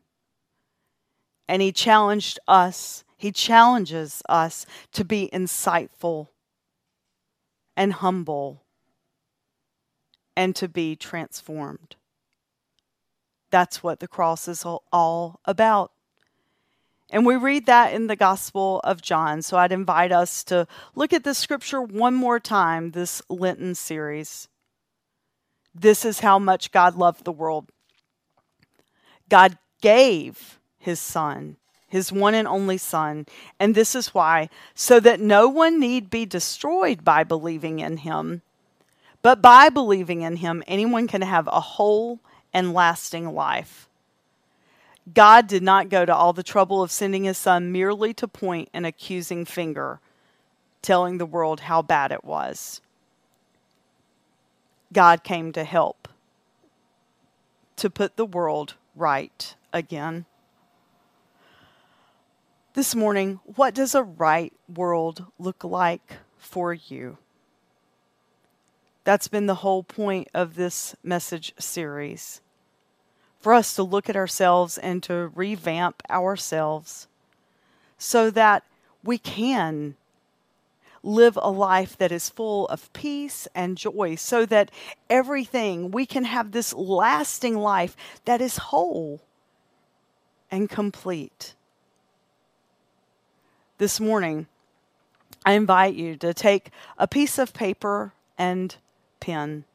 And 1.49 1.61
he 1.61 1.73
challenged 1.73 2.39
us, 2.47 3.03
he 3.17 3.33
challenges 3.33 4.23
us 4.29 4.65
to 4.93 5.03
be 5.03 5.29
insightful 5.33 6.29
and 7.75 7.91
humble 7.91 8.63
and 10.37 10.55
to 10.55 10.69
be 10.69 10.95
transformed. 10.95 11.97
That's 13.49 13.83
what 13.83 13.99
the 13.99 14.07
cross 14.07 14.47
is 14.47 14.63
all 14.65 15.41
about. 15.43 15.91
And 17.11 17.25
we 17.25 17.35
read 17.35 17.65
that 17.65 17.93
in 17.93 18.07
the 18.07 18.15
Gospel 18.15 18.79
of 18.85 19.01
John. 19.01 19.41
So 19.41 19.57
I'd 19.57 19.73
invite 19.73 20.13
us 20.13 20.43
to 20.45 20.65
look 20.95 21.11
at 21.11 21.25
this 21.25 21.37
scripture 21.37 21.81
one 21.81 22.13
more 22.13 22.39
time, 22.39 22.91
this 22.91 23.21
Lenten 23.29 23.75
series. 23.75 24.47
This 25.75 26.05
is 26.05 26.21
how 26.21 26.39
much 26.39 26.71
God 26.71 26.95
loved 26.95 27.25
the 27.25 27.31
world. 27.31 27.69
God 29.27 29.57
gave 29.81 30.59
his 30.79 30.99
Son, 30.99 31.57
his 31.87 32.11
one 32.11 32.33
and 32.33 32.47
only 32.47 32.77
Son. 32.77 33.25
And 33.59 33.75
this 33.75 33.93
is 33.93 34.13
why, 34.13 34.49
so 34.73 35.01
that 35.01 35.19
no 35.19 35.49
one 35.49 35.79
need 35.79 36.09
be 36.09 36.25
destroyed 36.25 37.03
by 37.03 37.25
believing 37.25 37.79
in 37.79 37.97
him, 37.97 38.41
but 39.21 39.41
by 39.41 39.69
believing 39.69 40.21
in 40.21 40.37
him, 40.37 40.63
anyone 40.65 41.07
can 41.07 41.21
have 41.21 41.47
a 41.47 41.59
whole 41.59 42.19
and 42.53 42.73
lasting 42.73 43.33
life. 43.33 43.87
God 45.13 45.47
did 45.47 45.63
not 45.63 45.89
go 45.89 46.05
to 46.05 46.15
all 46.15 46.31
the 46.31 46.43
trouble 46.43 46.83
of 46.83 46.91
sending 46.91 47.23
his 47.23 47.37
son 47.37 47.71
merely 47.71 48.13
to 48.15 48.27
point 48.27 48.69
an 48.73 48.85
accusing 48.85 49.45
finger, 49.45 49.99
telling 50.81 51.17
the 51.17 51.25
world 51.25 51.61
how 51.61 51.81
bad 51.81 52.11
it 52.11 52.23
was. 52.23 52.81
God 54.93 55.23
came 55.23 55.51
to 55.53 55.63
help, 55.63 56.07
to 57.77 57.89
put 57.89 58.15
the 58.15 58.25
world 58.25 58.75
right 58.95 59.55
again. 59.73 60.25
This 62.73 62.95
morning, 62.95 63.39
what 63.55 63.73
does 63.73 63.95
a 63.95 64.03
right 64.03 64.53
world 64.73 65.25
look 65.39 65.63
like 65.63 66.17
for 66.37 66.73
you? 66.73 67.17
That's 69.03 69.27
been 69.27 69.47
the 69.47 69.55
whole 69.55 69.83
point 69.83 70.27
of 70.33 70.55
this 70.55 70.95
message 71.03 71.53
series 71.57 72.41
for 73.41 73.53
us 73.53 73.73
to 73.73 73.83
look 73.83 74.09
at 74.09 74.15
ourselves 74.15 74.77
and 74.77 75.01
to 75.03 75.31
revamp 75.35 76.01
ourselves 76.09 77.07
so 77.97 78.29
that 78.29 78.63
we 79.03 79.17
can 79.17 79.95
live 81.03 81.37
a 81.41 81.49
life 81.49 81.97
that 81.97 82.11
is 82.11 82.29
full 82.29 82.67
of 82.67 82.93
peace 82.93 83.47
and 83.55 83.77
joy, 83.77 84.13
so 84.15 84.45
that 84.45 84.69
everything, 85.09 85.89
we 85.89 86.05
can 86.05 86.23
have 86.23 86.51
this 86.51 86.73
lasting 86.73 87.57
life 87.57 87.97
that 88.25 88.39
is 88.39 88.57
whole 88.57 89.19
and 90.51 90.69
complete. 90.69 91.55
This 93.79 93.99
morning, 93.99 94.45
I 95.43 95.53
invite 95.53 95.95
you 95.95 96.15
to 96.17 96.35
take 96.35 96.69
a 96.99 97.07
piece 97.07 97.39
of 97.39 97.53
paper 97.53 98.13
and 98.37 98.75
pen 99.19 99.65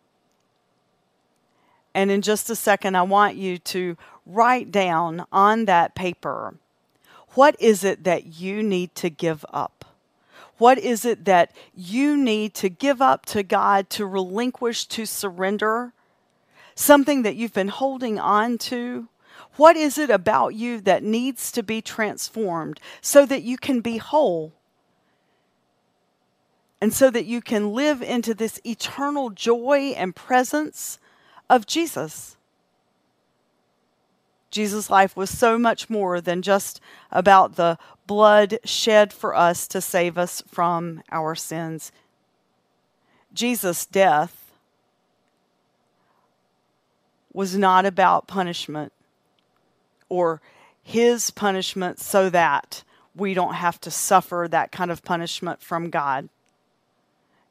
and 1.97 2.11
in 2.11 2.21
just 2.21 2.51
a 2.51 2.55
second, 2.55 2.95
I 2.95 3.03
want 3.03 3.37
you 3.37 3.57
to 3.57 3.97
write 4.27 4.71
down 4.71 5.25
on 5.33 5.65
that 5.65 5.95
paper 5.95 6.55
what 7.31 7.57
is 7.59 7.85
it 7.85 8.05
that 8.05 8.39
you 8.39 8.63
need 8.63 8.95
to 8.97 9.09
give 9.11 9.45
up? 9.53 9.85
What 10.59 10.79
is 10.79 11.05
it 11.05 11.25
that 11.25 11.53
you 11.75 12.17
need 12.17 12.55
to 12.55 12.69
give 12.69 13.01
up 13.03 13.27
to 13.27 13.43
God, 13.43 13.91
to 13.91 14.07
relinquish, 14.07 14.87
to 14.87 15.07
surrender? 15.07 15.93
Something 16.75 17.23
that 17.23 17.37
you've 17.37 17.53
been 17.53 17.69
holding 17.69 18.19
on 18.19 18.59
to? 18.59 19.09
What 19.57 19.77
is 19.77 19.97
it 19.97 20.11
about 20.11 20.55
you 20.55 20.81
that 20.83 21.03
needs 21.03 21.51
to 21.53 21.63
be 21.63 21.81
transformed 21.81 22.79
so 23.01 23.25
that 23.27 23.43
you 23.43 23.57
can 23.57 23.81
be 23.81 23.97
whole? 23.97 24.53
And 26.79 26.93
so 26.93 27.11
that 27.11 27.25
you 27.25 27.41
can 27.41 27.73
live 27.73 28.03
into 28.03 28.35
this 28.35 28.61
eternal 28.65 29.31
joy 29.31 29.95
and 29.97 30.15
presence 30.15 30.99
of 31.49 31.67
Jesus. 31.67 32.37
Jesus' 34.51 34.89
life 34.89 35.17
was 35.17 35.31
so 35.31 35.59
much 35.59 35.91
more 35.91 36.21
than 36.21 36.41
just 36.43 36.81
about 37.11 37.57
the 37.57 37.79
blood 38.07 38.59
shed 38.65 39.13
for 39.13 39.35
us 39.35 39.67
to 39.69 39.81
save 39.81 40.17
us 40.17 40.43
from 40.47 41.03
our 41.11 41.35
sins. 41.35 41.93
Jesus' 43.35 43.85
death 43.85 44.53
was 47.33 47.57
not 47.57 47.85
about 47.85 48.27
punishment 48.27 48.93
or 50.09 50.41
his 50.83 51.31
punishment 51.31 51.99
so 51.99 52.31
that 52.31 52.83
we 53.15 53.35
don't 53.35 53.55
have 53.55 53.81
to 53.81 53.91
suffer 53.91 54.47
that 54.51 54.73
kind 54.73 54.91
of 54.91 55.03
punishment 55.05 55.61
from 55.61 55.91
God. 55.91 56.29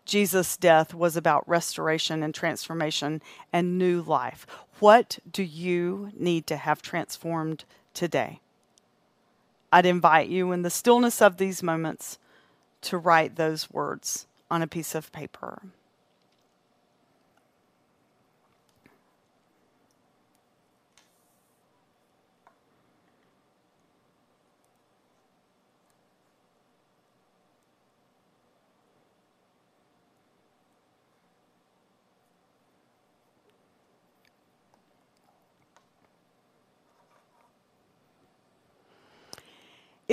Jesus' 0.06 0.56
death 0.56 0.94
was 0.94 1.18
about 1.18 1.48
restoration 1.50 2.24
and 2.24 2.34
transformation 2.34 3.22
and 3.52 3.78
new 3.78 4.02
life. 4.02 4.46
What 4.80 5.20
do 5.30 5.44
you 5.44 6.12
need 6.18 6.48
to 6.48 6.58
have 6.58 6.82
transformed 6.82 7.66
today? 7.94 8.40
I'd 9.72 9.86
invite 9.86 10.30
you 10.30 10.52
in 10.52 10.62
the 10.62 10.70
stillness 10.70 11.22
of 11.22 11.38
these 11.38 11.64
moments 11.64 12.18
to 12.82 12.98
write 12.98 13.36
those 13.36 13.72
words 13.72 14.28
on 14.50 14.62
a 14.62 14.68
piece 14.68 14.96
of 14.96 15.12
paper. 15.12 15.62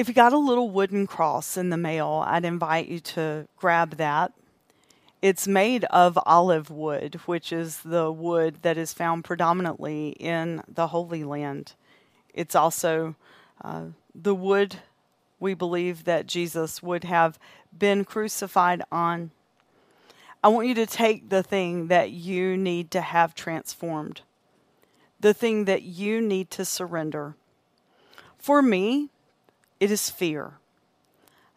If 0.02 0.08
you 0.08 0.14
got 0.14 0.32
a 0.32 0.36
little 0.36 0.68
wooden 0.68 1.06
cross 1.06 1.56
in 1.56 1.70
the 1.70 1.76
mail, 1.76 2.24
I'd 2.26 2.44
invite 2.44 2.88
you 2.88 2.98
to 2.98 3.46
grab 3.56 3.98
that. 3.98 4.32
It's 5.22 5.46
made 5.46 5.84
of 5.84 6.18
olive 6.26 6.70
wood, 6.70 7.20
which 7.26 7.52
is 7.52 7.82
the 7.84 8.10
wood 8.10 8.56
that 8.62 8.76
is 8.76 8.92
found 8.92 9.22
predominantly 9.22 10.08
in 10.18 10.64
the 10.66 10.88
Holy 10.88 11.22
Land. 11.22 11.74
It's 12.34 12.56
also 12.56 13.14
uh, 13.62 13.90
the 14.12 14.34
wood 14.34 14.78
we 15.38 15.54
believe 15.54 16.02
that 16.02 16.26
Jesus 16.26 16.82
would 16.82 17.04
have 17.04 17.38
been 17.72 18.04
crucified 18.04 18.82
on. 18.90 19.30
I 20.42 20.48
want 20.48 20.66
you 20.66 20.74
to 20.74 20.86
take 20.86 21.28
the 21.28 21.44
thing 21.44 21.86
that 21.86 22.10
you 22.10 22.56
need 22.56 22.90
to 22.90 23.02
have 23.02 23.36
transformed, 23.36 24.22
the 25.20 25.32
thing 25.32 25.64
that 25.66 25.82
you 25.82 26.20
need 26.20 26.50
to 26.50 26.64
surrender. 26.64 27.36
For 28.36 28.62
me, 28.62 29.10
it 29.82 29.90
is 29.90 30.08
fear. 30.08 30.52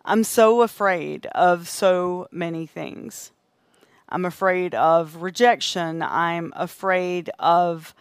I'm 0.04 0.24
so 0.24 0.64
afraid 0.64 1.28
of 1.28 1.70
so 1.70 2.28
many 2.32 2.66
things. 2.66 3.32
I'm 4.10 4.26
afraid 4.26 4.74
of 4.74 5.22
rejection. 5.22 6.02
I'm 6.02 6.52
afraid 6.56 7.30
of 7.38 7.94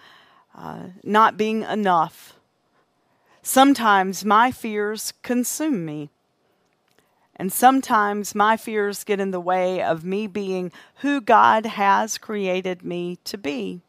uh, 0.57 0.85
not 1.02 1.37
being 1.37 1.61
enough. 1.64 2.38
Sometimes 3.43 4.25
my 4.25 4.50
fears 4.50 5.12
consume 5.23 5.85
me. 5.85 6.09
And 7.37 7.52
sometimes 7.52 8.35
my 8.35 8.57
fears 8.57 9.04
get 9.04 9.21
in 9.21 9.31
the 9.31 9.38
way 9.40 9.83
of 9.83 10.07
me 10.07 10.26
being 10.26 10.73
who 11.02 11.21
God 11.21 11.66
has 11.66 12.16
created 12.16 12.83
me 12.83 13.19
to 13.25 13.37
be. 13.37 13.83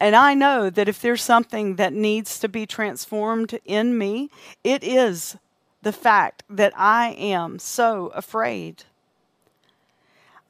And 0.00 0.16
I 0.16 0.34
know 0.34 0.70
that 0.70 0.88
if 0.88 1.00
there's 1.00 1.22
something 1.22 1.76
that 1.76 1.92
needs 1.92 2.38
to 2.40 2.48
be 2.48 2.66
transformed 2.66 3.58
in 3.64 3.96
me, 3.96 4.30
it 4.62 4.82
is 4.82 5.36
the 5.82 5.92
fact 5.92 6.42
that 6.48 6.72
I 6.76 7.10
am 7.12 7.58
so 7.58 8.08
afraid. 8.08 8.84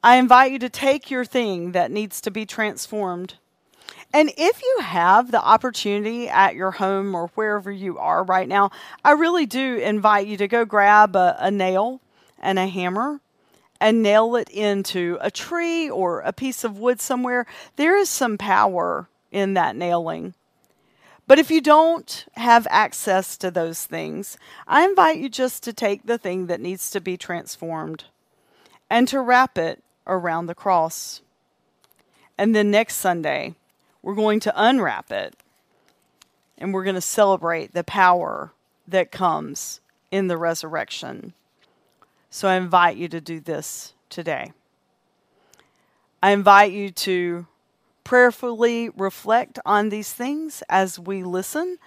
I 0.03 0.17
invite 0.17 0.51
you 0.51 0.59
to 0.59 0.69
take 0.69 1.09
your 1.09 1.25
thing 1.25 1.71
that 1.71 1.91
needs 1.91 2.21
to 2.21 2.31
be 2.31 2.45
transformed. 2.45 3.35
And 4.13 4.31
if 4.37 4.61
you 4.61 4.79
have 4.81 5.31
the 5.31 5.41
opportunity 5.41 6.29
at 6.29 6.55
your 6.55 6.71
home 6.71 7.13
or 7.13 7.27
wherever 7.35 7.71
you 7.71 7.97
are 7.97 8.23
right 8.23 8.47
now, 8.47 8.71
I 9.03 9.11
really 9.11 9.45
do 9.45 9.77
invite 9.77 10.27
you 10.27 10.37
to 10.37 10.47
go 10.47 10.63
grab 10.63 11.15
a, 11.15 11.35
a 11.39 11.51
nail 11.51 12.01
and 12.39 12.57
a 12.57 12.67
hammer 12.67 13.19
and 13.81 14.01
nail 14.01 14.35
it 14.35 14.49
into 14.49 15.17
a 15.21 15.29
tree 15.29 15.89
or 15.89 16.21
a 16.21 16.31
piece 16.31 16.63
of 16.63 16.77
wood 16.77 17.01
somewhere. 17.01 17.45
There 17.75 17.97
is 17.97 18.09
some 18.09 18.37
power 18.37 19.09
in 19.35 19.53
that 19.53 19.75
nailing. 19.75 20.33
But 21.27 21.39
if 21.39 21.51
you 21.51 21.59
don't 21.59 22.25
have 22.35 22.65
access 22.69 23.35
to 23.37 23.51
those 23.51 23.85
things, 23.85 24.37
I 24.65 24.85
invite 24.85 25.17
you 25.17 25.27
just 25.27 25.61
to 25.63 25.73
take 25.73 26.05
the 26.05 26.17
thing 26.17 26.47
that 26.47 26.61
needs 26.61 26.89
to 26.91 27.01
be 27.01 27.17
transformed 27.17 28.05
and 28.89 29.09
to 29.09 29.19
wrap 29.19 29.57
it 29.57 29.83
around 30.07 30.45
the 30.45 30.55
cross. 30.55 31.21
And 32.37 32.55
then 32.55 32.71
next 32.71 32.95
Sunday, 32.95 33.55
we're 34.01 34.15
going 34.15 34.39
to 34.39 34.53
unwrap 34.55 35.11
it 35.11 35.35
and 36.57 36.73
we're 36.73 36.85
going 36.85 36.95
to 36.95 37.01
celebrate 37.01 37.73
the 37.73 37.83
power 37.83 38.53
that 38.87 39.11
comes 39.11 39.81
in 40.11 40.27
the 40.27 40.37
resurrection. 40.37 41.33
So 42.29 42.47
I 42.47 42.55
invite 42.55 42.95
you 42.95 43.09
to 43.09 43.19
do 43.19 43.41
this 43.41 43.93
today. 44.09 44.53
I 46.23 46.31
invite 46.31 46.71
you 46.71 46.89
to 46.91 47.47
prayerfully 48.05 48.89
reflect 48.95 49.59
on 49.65 49.89
these 49.89 50.13
things 50.13 50.63
as 50.69 50.97
we 50.97 51.23
listen 51.23 51.77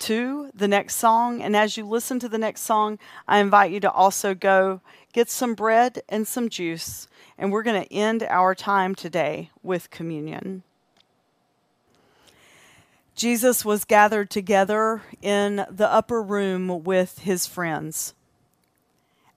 to 0.00 0.50
the 0.54 0.66
next 0.66 0.96
song. 0.96 1.40
And 1.40 1.54
as 1.54 1.76
you 1.76 1.86
listen 1.86 2.18
to 2.18 2.28
the 2.28 2.38
next 2.38 2.62
song, 2.62 2.98
I 3.28 3.38
invite 3.38 3.70
you 3.70 3.78
to 3.80 3.90
also 3.92 4.34
go 4.34 4.80
get 5.12 5.30
some 5.30 5.54
bread 5.54 6.02
and 6.08 6.26
some 6.26 6.48
juice. 6.48 7.06
And 7.38 7.52
we're 7.52 7.62
going 7.62 7.82
to 7.82 7.92
end 7.92 8.24
our 8.24 8.54
time 8.54 8.94
today 8.94 9.50
with 9.62 9.90
communion. 9.90 10.64
Jesus 13.14 13.64
was 13.64 13.84
gathered 13.84 14.28
together 14.28 15.02
in 15.22 15.64
the 15.70 15.90
upper 15.90 16.20
room 16.20 16.84
with 16.84 17.20
his 17.20 17.46
friends. 17.46 18.14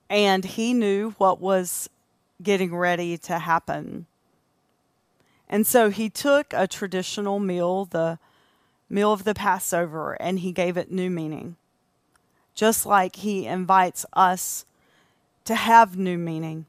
And 0.08 0.44
he 0.44 0.74
knew 0.74 1.10
what 1.18 1.40
was 1.40 1.88
getting 2.42 2.74
ready 2.74 3.16
to 3.18 3.38
happen. 3.38 4.06
And 5.50 5.66
so 5.66 5.90
he 5.90 6.08
took 6.08 6.54
a 6.54 6.68
traditional 6.68 7.40
meal, 7.40 7.84
the 7.84 8.20
meal 8.88 9.12
of 9.12 9.24
the 9.24 9.34
Passover, 9.34 10.12
and 10.20 10.38
he 10.38 10.52
gave 10.52 10.76
it 10.76 10.92
new 10.92 11.10
meaning. 11.10 11.56
Just 12.54 12.86
like 12.86 13.16
he 13.16 13.46
invites 13.46 14.06
us 14.12 14.64
to 15.44 15.56
have 15.56 15.98
new 15.98 16.16
meaning. 16.16 16.66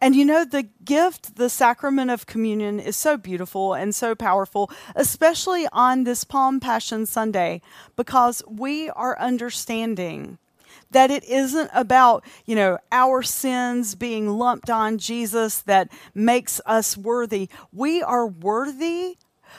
And 0.00 0.16
you 0.16 0.24
know, 0.24 0.46
the 0.46 0.68
gift, 0.84 1.36
the 1.36 1.50
sacrament 1.50 2.10
of 2.10 2.26
communion 2.26 2.80
is 2.80 2.96
so 2.96 3.18
beautiful 3.18 3.74
and 3.74 3.94
so 3.94 4.14
powerful, 4.14 4.70
especially 4.96 5.66
on 5.70 6.04
this 6.04 6.24
Palm 6.24 6.58
Passion 6.58 7.04
Sunday, 7.04 7.60
because 7.96 8.42
we 8.48 8.88
are 8.90 9.18
understanding 9.18 10.38
that 10.90 11.10
it 11.10 11.24
isn't 11.24 11.70
about, 11.72 12.24
you 12.46 12.54
know, 12.54 12.78
our 12.90 13.22
sins 13.22 13.94
being 13.94 14.28
lumped 14.28 14.70
on 14.70 14.98
Jesus 14.98 15.60
that 15.62 15.90
makes 16.14 16.60
us 16.66 16.96
worthy. 16.96 17.48
We 17.72 18.02
are 18.02 18.26
worthy 18.26 19.16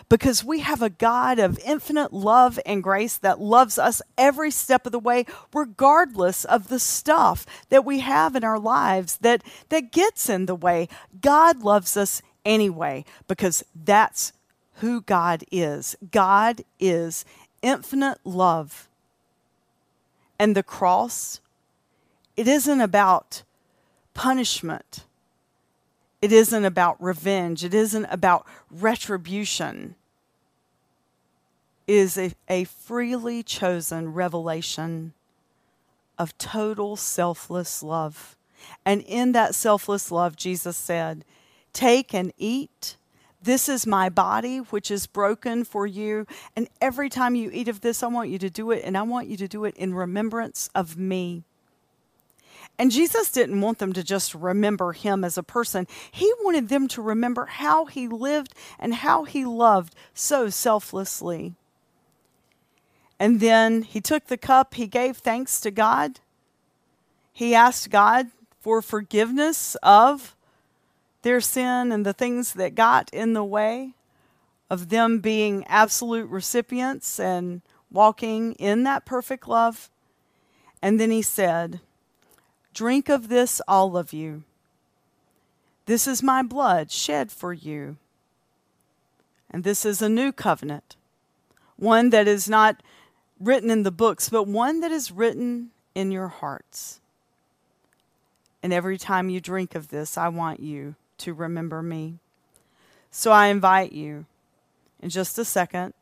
because 0.10 0.44
we 0.44 0.60
have 0.60 0.82
a 0.82 0.90
God 0.90 1.40
of 1.40 1.60
infinite 1.60 2.14
love 2.14 2.60
and 2.66 2.84
grace 2.84 3.18
that 3.18 3.42
loves 3.42 3.78
us 3.78 4.02
every 4.18 4.52
step 4.52 4.86
of 4.86 4.92
the 4.92 5.00
way, 5.00 5.26
regardless 5.54 6.46
of 6.46 6.68
the 6.68 6.80
stuff 6.80 7.46
that 7.70 7.86
we 7.86 8.00
have 8.00 8.36
in 8.36 8.44
our 8.44 8.60
lives 8.60 9.18
that, 9.18 9.44
that 9.70 9.92
gets 9.92 10.30
in 10.30 10.46
the 10.46 10.56
way. 10.56 10.88
God 11.20 11.62
loves 11.64 11.98
us 11.98 12.22
anyway 12.46 13.06
because 13.28 13.64
that's 13.76 14.34
who 14.76 15.02
God 15.02 15.44
is. 15.52 15.96
God 16.12 16.62
is 16.80 17.26
infinite 17.62 18.20
love. 18.24 18.88
And 20.42 20.56
the 20.56 20.64
cross, 20.64 21.40
it 22.36 22.48
isn't 22.48 22.82
about 22.82 23.44
punishment. 24.16 25.06
It 26.20 26.32
isn't 26.32 26.66
about 26.66 27.00
revenge. 27.00 27.64
It 27.64 27.76
isn't 27.76 28.06
about 28.06 28.48
retribution. 28.72 29.94
It 31.86 31.94
is 31.94 32.18
a, 32.18 32.32
a 32.50 32.64
freely 32.64 33.44
chosen 33.44 34.16
revelation 34.16 35.14
of 36.18 36.36
total 36.40 36.96
selfless 36.96 37.84
love. 37.84 38.36
And 38.84 39.04
in 39.04 39.34
that 39.34 39.54
selfless 39.54 40.12
love, 40.12 40.36
Jesus 40.36 40.76
said, 40.76 41.24
Take 41.72 42.16
and 42.16 42.34
eat. 42.40 42.96
This 43.44 43.68
is 43.68 43.88
my 43.88 44.10
body, 44.10 44.58
which 44.58 44.92
is 44.92 45.08
broken 45.08 45.64
for 45.64 45.88
you. 45.88 46.28
And 46.56 46.70
every 46.80 47.10
time 47.10 47.36
you 47.36 47.50
eat 47.52 47.68
of 47.68 47.82
this, 47.82 48.04
I 48.04 48.08
want 48.08 48.30
you 48.30 48.38
to 48.40 48.50
do 48.50 48.72
it, 48.72 48.84
and 48.86 48.98
I 48.98 49.02
want 49.02 49.28
you 49.28 49.38
to 49.38 49.48
do 49.48 49.66
it 49.66 49.76
in 49.78 49.94
remembrance 49.94 50.70
of 50.76 50.98
me. 50.98 51.44
And 52.78 52.92
Jesus 52.92 53.32
didn't 53.32 53.62
want 53.62 53.80
them 53.80 53.94
to 53.94 54.04
just 54.04 54.34
remember 54.34 54.94
him 54.94 55.24
as 55.24 55.38
a 55.38 55.44
person. 55.44 55.88
He 56.12 56.32
wanted 56.42 56.70
them 56.70 56.88
to 56.90 57.02
remember 57.02 57.46
how 57.46 57.86
he 57.86 58.08
lived 58.08 58.54
and 58.80 58.94
how 58.94 59.24
he 59.24 59.46
loved 59.46 59.96
so 60.14 60.50
selflessly. 60.50 61.54
And 63.20 63.40
then 63.40 63.84
he 63.84 64.02
took 64.02 64.28
the 64.28 64.38
cup, 64.38 64.74
he 64.74 64.88
gave 64.88 65.18
thanks 65.18 65.62
to 65.62 65.70
God. 65.70 66.20
He 67.32 67.54
asked 67.54 67.90
God 67.90 68.28
for 68.60 68.82
forgiveness 68.82 69.76
of 69.84 70.36
their 71.22 71.42
sin 71.42 71.92
and 71.92 72.06
the 72.06 72.14
things 72.14 72.54
that 72.54 72.76
got 72.76 73.10
in 73.14 73.34
the 73.34 73.44
way 73.44 73.94
of 74.70 74.90
them 74.90 75.20
being 75.20 75.66
absolute 75.68 76.30
recipients 76.30 77.20
and 77.20 77.62
walking 77.92 78.54
in 78.54 78.84
that 78.84 79.06
perfect 79.06 79.48
love. 79.48 79.90
And 80.82 81.00
then 81.00 81.12
he 81.12 81.22
said, 81.22 81.82
Drink 82.74 83.10
of 83.10 83.28
this, 83.28 83.62
all 83.68 83.98
of 83.98 84.14
you. 84.14 84.44
This 85.86 86.08
is 86.08 86.24
my 86.24 86.42
blood 86.42 86.90
shed 86.90 87.32
for 87.32 87.54
you. 87.54 87.98
And 89.50 89.66
this 89.66 89.84
is 89.84 90.02
a 90.02 90.08
new 90.08 90.32
covenant, 90.32 90.96
one 91.76 92.10
that 92.12 92.28
is 92.28 92.48
not 92.48 92.82
written 93.42 93.70
in 93.70 93.84
the 93.84 93.92
books, 93.92 94.30
but 94.30 94.48
one 94.48 94.80
that 94.80 94.92
is 94.92 95.12
written 95.12 95.72
in 95.94 96.12
your 96.12 96.30
hearts. 96.30 97.02
And 98.64 98.72
every 98.72 98.98
time 98.98 99.30
you 99.30 99.42
drink 99.42 99.76
of 99.76 99.90
this, 99.90 100.18
I 100.18 100.30
want 100.30 100.62
you 100.62 100.96
to 101.22 101.34
remember 101.34 101.82
me. 101.82 102.20
So 103.10 103.32
I 103.32 103.48
invite 103.48 103.92
you 103.92 104.26
in 105.02 105.10
just 105.10 105.38
a 105.40 105.46
second 105.46 105.94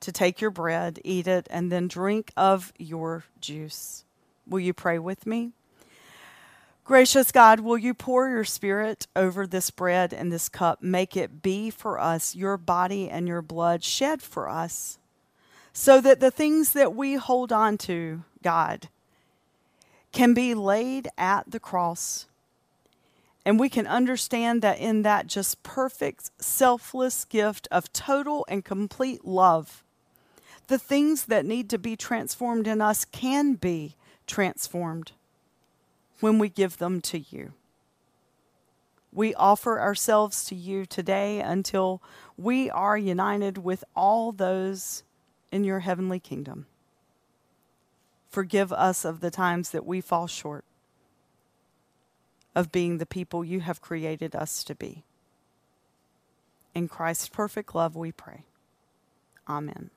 to 0.00 0.12
take 0.12 0.40
your 0.40 0.50
bread, 0.50 1.00
eat 1.04 1.26
it, 1.26 1.46
and 1.50 1.70
then 1.70 1.88
drink 1.88 2.32
of 2.36 2.72
your 2.78 3.24
juice. 3.40 4.04
Will 4.46 4.60
you 4.60 4.72
pray 4.72 4.98
with 4.98 5.26
me? 5.26 5.52
Gracious 6.84 7.30
God, 7.30 7.60
will 7.60 7.78
you 7.78 7.94
pour 7.94 8.28
your 8.28 8.44
spirit 8.44 9.06
over 9.14 9.46
this 9.46 9.70
bread 9.70 10.12
and 10.12 10.32
this 10.32 10.48
cup? 10.48 10.82
Make 10.82 11.16
it 11.16 11.40
be 11.40 11.70
for 11.70 12.00
us 12.00 12.34
your 12.34 12.56
body 12.56 13.08
and 13.08 13.28
your 13.28 13.42
blood 13.42 13.84
shed 13.84 14.20
for 14.20 14.48
us, 14.48 14.98
so 15.72 16.00
that 16.00 16.18
the 16.18 16.32
things 16.32 16.72
that 16.72 16.94
we 16.94 17.14
hold 17.14 17.52
on 17.52 17.78
to, 17.78 18.24
God, 18.42 18.88
can 20.10 20.34
be 20.34 20.54
laid 20.54 21.08
at 21.16 21.50
the 21.50 21.60
cross 21.60 22.26
and 23.44 23.58
we 23.58 23.68
can 23.68 23.86
understand 23.86 24.62
that 24.62 24.78
in 24.78 25.02
that 25.02 25.26
just 25.26 25.62
perfect, 25.62 26.30
selfless 26.38 27.24
gift 27.24 27.66
of 27.70 27.92
total 27.92 28.44
and 28.48 28.64
complete 28.64 29.24
love, 29.24 29.82
the 30.68 30.78
things 30.78 31.24
that 31.24 31.44
need 31.44 31.68
to 31.70 31.78
be 31.78 31.96
transformed 31.96 32.66
in 32.66 32.80
us 32.80 33.04
can 33.04 33.54
be 33.54 33.96
transformed 34.26 35.12
when 36.20 36.38
we 36.38 36.48
give 36.48 36.78
them 36.78 37.00
to 37.00 37.18
you. 37.18 37.52
We 39.12 39.34
offer 39.34 39.80
ourselves 39.80 40.44
to 40.46 40.54
you 40.54 40.86
today 40.86 41.40
until 41.40 42.00
we 42.38 42.70
are 42.70 42.96
united 42.96 43.58
with 43.58 43.84
all 43.94 44.32
those 44.32 45.02
in 45.50 45.64
your 45.64 45.80
heavenly 45.80 46.20
kingdom. 46.20 46.66
Forgive 48.30 48.72
us 48.72 49.04
of 49.04 49.20
the 49.20 49.30
times 49.30 49.70
that 49.70 49.84
we 49.84 50.00
fall 50.00 50.26
short 50.26 50.64
of 52.54 52.72
being 52.72 52.98
the 52.98 53.06
people 53.06 53.44
you 53.44 53.60
have 53.60 53.80
created 53.80 54.34
us 54.34 54.62
to 54.64 54.74
be. 54.74 55.04
In 56.74 56.88
Christ's 56.88 57.28
perfect 57.28 57.74
love 57.74 57.96
we 57.96 58.12
pray. 58.12 58.44
Amen. 59.48 59.90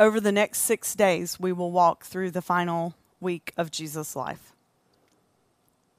Over 0.00 0.18
the 0.18 0.32
next 0.32 0.60
six 0.60 0.94
days, 0.94 1.38
we 1.38 1.52
will 1.52 1.70
walk 1.70 2.06
through 2.06 2.30
the 2.30 2.40
final 2.40 2.94
week 3.20 3.52
of 3.58 3.70
Jesus' 3.70 4.16
life. 4.16 4.54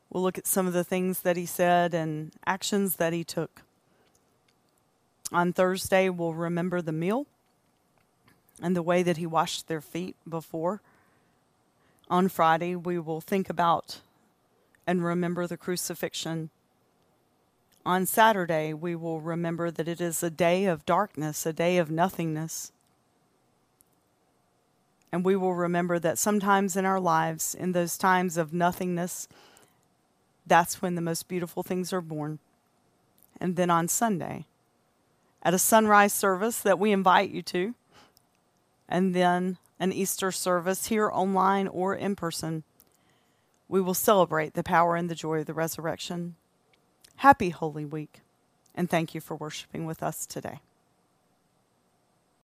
We'll 0.10 0.24
look 0.24 0.40
at 0.40 0.48
some 0.48 0.66
of 0.66 0.74
the 0.74 0.84
things 0.84 1.20
that 1.20 1.38
he 1.38 1.46
said 1.46 1.94
and 1.94 2.32
actions 2.44 2.96
that 2.96 3.14
he 3.14 3.24
took. 3.24 3.62
On 5.32 5.54
Thursday, 5.54 6.10
we'll 6.10 6.34
remember 6.34 6.82
the 6.82 6.92
meal 6.92 7.28
and 8.60 8.76
the 8.76 8.82
way 8.82 9.04
that 9.04 9.18
he 9.18 9.28
washed 9.28 9.68
their 9.68 9.82
feet 9.82 10.16
before. 10.28 10.82
On 12.10 12.28
Friday, 12.28 12.76
we 12.76 12.98
will 12.98 13.22
think 13.22 13.52
about 13.52 14.02
and 14.88 15.06
remember 15.06 15.46
the 15.46 15.58
crucifixion. 15.58 16.50
On 17.86 18.08
Saturday, 18.08 18.74
we 18.74 18.96
will 18.96 19.22
remember 19.22 19.70
that 19.70 19.88
it 19.88 20.02
is 20.02 20.24
a 20.24 20.32
day 20.32 20.66
of 20.66 20.88
darkness, 20.88 21.46
a 21.46 21.54
day 21.54 21.78
of 21.78 21.92
nothingness. 21.92 22.72
And 25.12 25.26
we 25.26 25.36
will 25.36 25.54
remember 25.54 26.00
that 26.00 26.18
sometimes 26.18 26.76
in 26.76 26.86
our 26.86 27.00
lives, 27.00 27.54
in 27.54 27.74
those 27.74 27.98
times 27.98 28.38
of 28.38 28.54
nothingness, 28.54 29.28
that's 30.48 30.82
when 30.82 30.96
the 30.96 31.02
most 31.02 31.28
beautiful 31.28 31.64
things 31.64 31.92
are 31.92 32.02
born. 32.02 32.40
And 33.40 33.56
then 33.56 33.70
on 33.70 33.88
Sunday, 33.88 34.46
at 35.44 35.54
a 35.54 35.60
sunrise 35.60 36.14
service 36.14 36.62
that 36.62 36.80
we 36.80 36.92
invite 36.92 37.32
you 37.32 37.42
to, 37.44 37.76
and 38.88 39.14
then 39.14 39.58
an 39.80 39.92
Easter 39.92 40.32
service 40.32 40.88
here 40.88 41.10
online 41.12 41.68
or 41.68 41.96
in 41.96 42.16
person, 42.16 42.64
we 43.68 43.82
will 43.82 43.94
celebrate 43.94 44.54
the 44.54 44.64
power 44.64 44.96
and 44.96 45.10
the 45.10 45.16
joy 45.16 45.40
of 45.40 45.46
the 45.46 45.54
resurrection. 45.54 46.36
Happy 47.18 47.50
Holy 47.50 47.86
Week, 47.86 48.20
and 48.76 48.90
thank 48.90 49.16
you 49.16 49.22
for 49.22 49.36
worshiping 49.36 49.86
with 49.86 50.04
us 50.04 50.26
today. 50.26 50.60